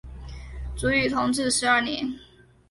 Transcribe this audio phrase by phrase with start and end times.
[0.75, 2.11] 卒于同治十二年。